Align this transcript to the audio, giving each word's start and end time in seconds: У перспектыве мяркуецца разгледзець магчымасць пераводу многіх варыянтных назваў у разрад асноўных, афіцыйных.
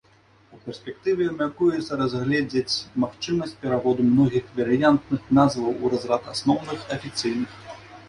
У 0.55 0.59
перспектыве 0.67 1.27
мяркуецца 1.41 1.99
разгледзець 2.01 2.81
магчымасць 3.05 3.55
пераводу 3.67 4.09
многіх 4.11 4.45
варыянтных 4.59 5.21
назваў 5.43 5.71
у 5.83 5.97
разрад 5.97 6.21
асноўных, 6.37 6.79
афіцыйных. 7.01 7.51